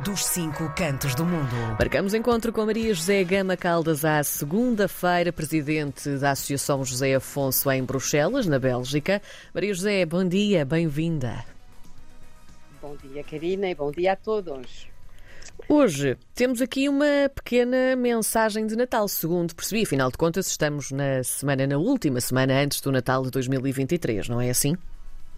[0.00, 1.54] dos cinco cantos do mundo.
[1.78, 7.84] Marcamos encontro com Maria José Gama Caldas à segunda-feira, presidente da Associação José Afonso em
[7.84, 9.20] Bruxelas, na Bélgica.
[9.52, 11.44] Maria José, bom dia, bem-vinda.
[12.80, 14.88] Bom dia, Karina, e bom dia a todos.
[15.68, 19.82] Hoje temos aqui uma pequena mensagem de Natal, segundo percebi.
[19.82, 24.40] Afinal de contas, estamos na semana, na última semana antes do Natal de 2023, não
[24.40, 24.76] é assim?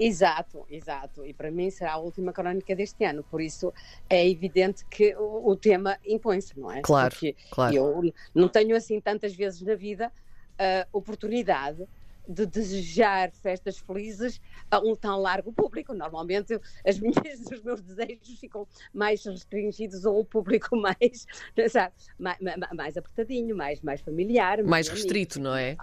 [0.05, 1.25] Exato, exato.
[1.25, 3.73] E para mim será a última crónica deste ano, por isso
[4.11, 6.81] é evidente que o, o tema impõe-se, não é?
[6.83, 7.75] Claro, Porque claro.
[7.75, 10.13] eu não tenho assim tantas vezes na vida
[10.59, 11.87] a oportunidade
[12.29, 15.93] de desejar festas felizes a um tão largo público.
[15.93, 21.27] Normalmente as minhas, os meus desejos ficam mais restringidos a um público mais,
[21.69, 22.39] sabe, mais,
[22.75, 24.63] mais apertadinho, mais, mais familiar.
[24.63, 25.03] Mais amigo.
[25.03, 25.77] restrito, não é?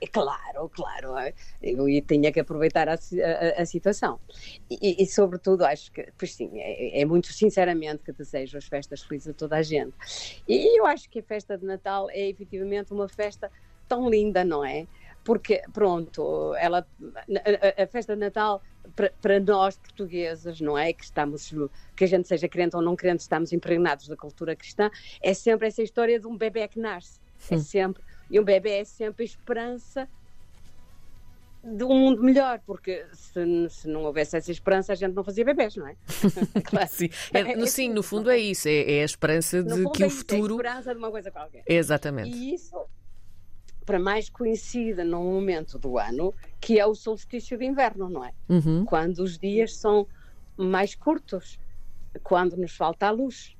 [0.00, 1.16] É- é claro, claro.
[1.18, 1.34] é.
[1.62, 4.20] Eu tinha que aproveitar a, a- a- situação.
[4.70, 9.02] E, e, sobretudo, acho que, pois sim, é, é muito sinceramente que desejo as festas
[9.02, 9.94] felizes a toda a gente.
[10.46, 13.50] E eu acho que a festa de Natal é efetivamente uma festa
[13.88, 14.86] tão linda, não é?
[15.24, 16.86] Porque, pronto, ela,
[17.78, 18.62] a, a- festa de Natal,
[19.20, 20.92] para, nós portugueses, não é?
[20.92, 21.50] Que estamos,
[21.96, 24.90] que a gente seja crente ou não crente, estamos impregnados da cultura cristã,
[25.22, 27.20] é sempre essa história de um bebê que nasce.
[27.48, 30.08] É sempre, e um bebê é sempre a esperança
[31.62, 35.44] de um mundo melhor, porque se, se não houvesse essa esperança, a gente não fazia
[35.44, 35.94] bebés, não é?
[36.64, 36.88] Claro.
[36.88, 39.68] Sim, é- É- no, é sim, no fundo é isso, é, é a esperança de
[39.90, 40.54] que é o isso, é a futuro.
[40.54, 41.62] esperança de uma coisa qualquer.
[41.66, 42.30] Exatamente.
[42.30, 42.74] E isso,
[43.84, 48.32] para mais coincida num momento do ano, que é o solstício de inverno, não é?
[48.48, 48.84] Uhum.
[48.86, 50.06] Quando os dias são
[50.56, 51.58] mais curtos,
[52.22, 53.54] quando nos falta a luz.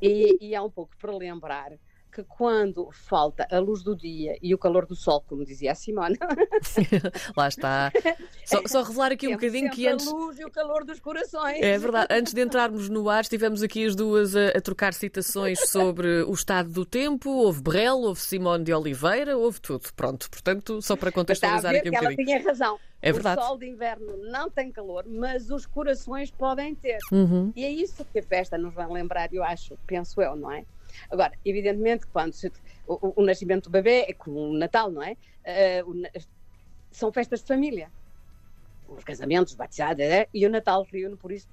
[0.00, 1.70] E, e há um pouco para lembrar
[2.12, 5.74] que quando falta a luz do dia e o calor do sol, como dizia a
[5.74, 6.18] Simone,
[7.36, 7.90] Lá está.
[8.44, 10.06] Só, só revelar aqui um temos bocadinho que antes.
[10.06, 11.62] a luz e o calor dos corações.
[11.62, 12.08] É verdade.
[12.10, 16.32] Antes de entrarmos no ar, estivemos aqui as duas a, a trocar citações sobre o
[16.32, 17.30] estado do tempo.
[17.30, 19.88] Houve Brel, houve Simone de Oliveira, houve tudo.
[19.96, 22.38] Pronto, portanto, só para contextualizar aqui um que ela bocadinho.
[22.38, 22.78] tinha razão.
[23.00, 23.40] É verdade.
[23.40, 26.98] O sol de inverno não tem calor, mas os corações podem ter.
[27.10, 27.52] Uhum.
[27.56, 30.64] E é isso que a festa nos vai lembrar, eu acho, penso eu, não é?
[31.10, 32.52] Agora, evidentemente, quando se-
[32.86, 35.16] o, o- nascimento do bebê é como o Natal, não é?
[35.44, 35.92] Eh, o
[36.90, 37.92] são festas de família.
[38.86, 40.28] Os casamentos, os batizados, é?
[40.32, 41.48] e o Natal reúne, por isso,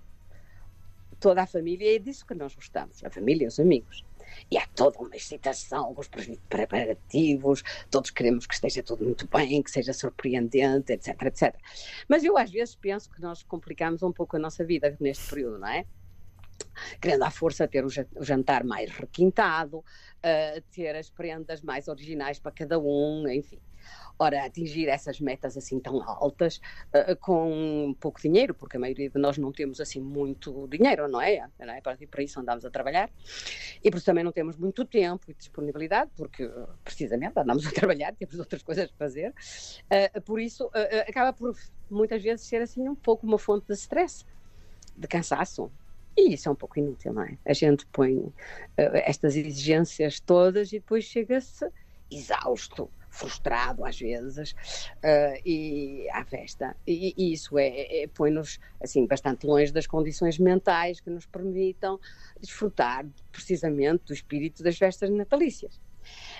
[1.19, 4.05] toda a família, e é disso que nós gostamos, a família os amigos.
[4.49, 9.71] E há toda uma excitação, pre- preparativos, todos queremos que esteja tudo muito bem, que
[9.71, 11.63] seja surpreendente, etc, etc.
[12.07, 15.59] Mas eu às vezes penso que nós complicamos um pouco a nossa vida neste período,
[15.59, 15.85] não é?
[17.01, 21.87] Querendo à força ter o ja- o jantar mais requintado, uh, ter as prendas mais
[21.87, 23.59] originais para cada um, enfim.
[24.17, 26.59] Ora, atingir essas metas assim tão altas
[26.93, 31.21] uh, com pouco dinheiro, porque a maioria de nós não temos assim muito dinheiro, não
[31.21, 31.49] é?
[31.57, 31.81] Não é?
[31.81, 33.09] Para, para isso andamos a trabalhar.
[33.83, 36.49] E por isso também não temos muito tempo e disponibilidade, porque
[36.83, 39.33] precisamente andamos a trabalhar, temos outras coisas a fazer.
[39.91, 41.55] Uh, por isso, uh, acaba por
[41.89, 44.25] muitas vezes ser assim um pouco uma fonte de stress,
[44.95, 45.71] de cansaço.
[46.17, 47.37] E isso é um pouco inútil, não é?
[47.45, 48.33] A gente põe uh,
[48.77, 51.65] estas exigências todas e depois chega-se
[52.11, 56.75] exausto, frustrado às vezes, uh, e à festa.
[56.85, 61.99] E, e isso é, é- põe-nos assim bastante longe das condições mentais que nos permitam
[62.39, 65.79] desfrutar precisamente do espírito das festas natalícias.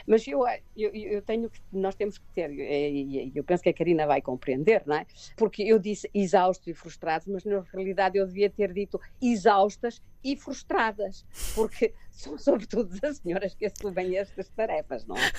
[0.08, 0.42] Mas eu,
[0.76, 4.22] eu, eu tenho que, nós temos que ter, e eu penso que a Karina vai
[4.22, 5.06] compreender, não é?
[5.36, 10.36] Porque eu disse exaustos e frustrados, mas na realidade eu devia ter dito exaustas e
[10.36, 11.26] frustradas,
[11.56, 15.32] porque são sobretudo as senhoras que assumem estas tarefas, não é?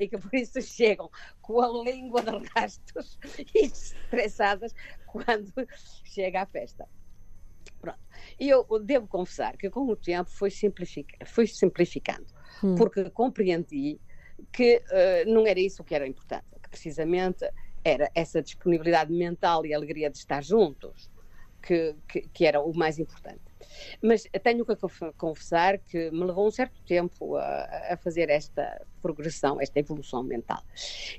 [0.00, 1.10] E que por isso chegam
[1.40, 3.18] com a língua de rastos
[3.54, 4.74] e estressadas
[5.06, 5.52] quando
[6.04, 6.86] chega a festa.
[7.86, 8.00] Pronto.
[8.40, 11.06] E eu devo confessar que com o tempo foi, simplific...
[11.24, 12.26] foi simplificando,
[12.64, 12.74] Hum.
[12.74, 14.00] porque compreendi
[14.50, 17.48] que eh, não era isso que era importante, que precisamente
[17.84, 21.10] era essa disponibilidade mental e alegria de estar juntos,
[21.62, 23.42] que, que, que era o mais importante.
[24.02, 28.80] Mas tenho que conf- confessar que me levou um certo tempo a, a fazer esta
[29.02, 30.62] progressão, esta evolução mental.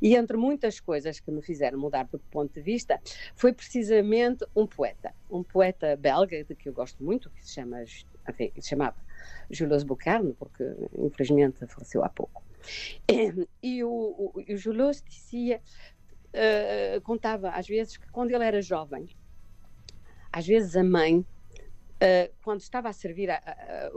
[0.01, 3.00] E entre muitas coisas que me fizeram mudar do ponto de vista,
[3.36, 7.83] foi precisamente um poeta, um poeta belga de que eu gosto muito, que se chama,
[8.30, 8.98] enfim, se chamava
[9.50, 10.63] Jules Bocarne, porque
[10.98, 12.44] infelizmente faleceu há pouco.
[13.62, 15.62] E o, o, e o Jules dizia,
[16.33, 19.07] eh, contava às vezes que quando ele era jovem,
[20.31, 21.25] às vezes a mãe
[21.98, 23.90] Uh, quando estava a servir a, a,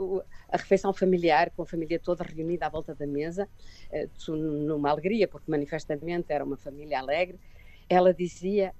[0.49, 3.47] a, refeição familiar, com a família toda reunida à volta da mesa,
[3.91, 7.39] uh, numa alegria, porque manifestamente era uma família alegre,
[7.87, 8.73] ela dizia: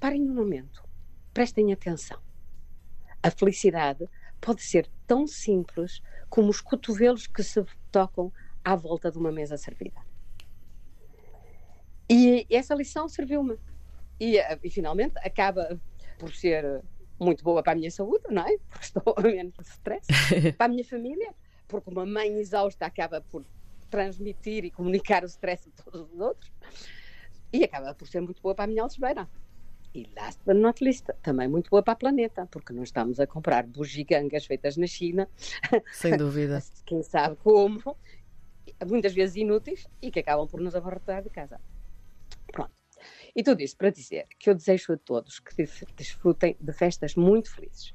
[0.00, 0.82] parem um momento,
[1.34, 2.18] prestem atenção.
[3.22, 4.08] A felicidade
[4.40, 6.00] pode ser tão simples
[6.30, 8.32] como os cotovelos que se tocam
[8.64, 10.00] à volta de uma mesa servida.
[12.08, 13.58] E essa lição serviu-me.
[14.18, 15.78] E, eh, e, finalmente acaba
[16.18, 16.82] por ser
[17.18, 18.56] muito boa para a minha saúde, não é?
[18.68, 20.06] Porque estou a menos stress.
[20.56, 21.34] para a minha família,
[21.66, 23.44] porque uma mãe exausta acaba por
[23.90, 26.52] transmitir e comunicar o stress a todos os outros.
[27.52, 29.28] E acaba por ser muito boa para a minha algebeira.
[29.94, 33.26] E last but not least, também muito boa para o planeta, porque não estamos a
[33.26, 35.28] comprar bugigangas feitas na China.
[35.92, 36.62] Sem dúvida.
[36.84, 37.96] Quem sabe como,
[38.86, 41.58] muitas vezes inúteis e que acabam por nos abarrotar de casa.
[42.52, 42.77] Pronto.
[43.38, 45.54] E tudo isto para dizer que eu desejo a todos que
[45.94, 47.94] desfrutem de festas muito felizes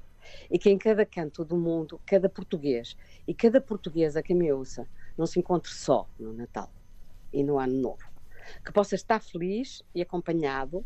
[0.49, 2.95] e que em cada canto do mundo, cada português
[3.27, 4.87] e cada portuguesa que me ouça
[5.17, 6.71] não se encontre só no Natal
[7.33, 8.09] e no Ano Novo.
[8.63, 10.85] Que possa estar feliz e acompanhado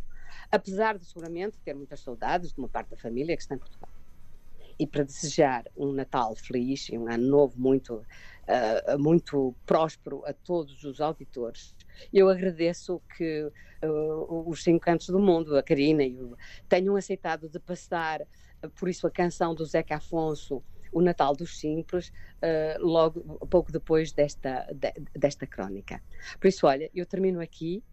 [0.51, 3.91] apesar de seguramente ter muitas saudades de uma parte da família que está em Portugal.
[4.79, 10.33] E para desejar um Natal feliz e um ano novo muito, uh, muito próspero a
[10.33, 11.75] todos os auditores,
[12.13, 13.43] eu agradeço que
[13.83, 16.35] uh, os cinco cantos do mundo, a Karina e o,
[16.67, 21.59] tenham aceitado de passar, uh, por isso, a canção do Zeca Afonso, o Natal dos
[21.59, 26.01] Simples, uh, logo pouco depois desta, de, desta crónica.
[26.39, 27.83] Por isso, olha, eu termino aqui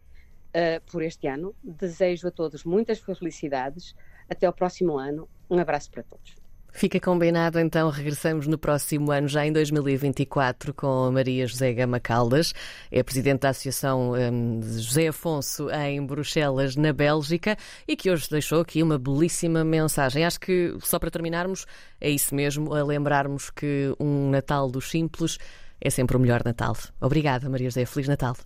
[0.86, 1.52] por este ano.
[1.64, 3.92] Desejo a todos muitas felicidades.
[4.28, 5.28] Até ao próximo ano.
[5.50, 6.43] Um abraço para todos.
[6.76, 12.00] Fica combinado, então regressamos no próximo ano, já em 2024, com a Maria José Gama
[12.00, 12.52] Caldas,
[12.90, 17.56] é presidente da Associação um, José Afonso em Bruxelas, na Bélgica,
[17.86, 20.24] e que hoje deixou aqui uma belíssima mensagem.
[20.24, 21.64] Acho que, só para terminarmos,
[22.00, 25.38] é isso mesmo, a lembrarmos que um Natal dos simples
[25.80, 26.76] é sempre o melhor Natal.
[27.00, 27.86] Obrigada, Maria José.
[27.86, 28.36] Feliz Natal.